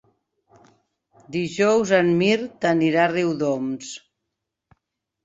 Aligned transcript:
Dijous 1.35 1.93
en 1.97 2.09
Mirt 2.21 2.65
anirà 2.71 3.03
a 3.05 3.13
Riudoms. 3.13 3.93